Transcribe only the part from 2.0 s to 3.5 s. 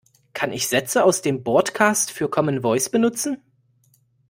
für Commen Voice benutzen?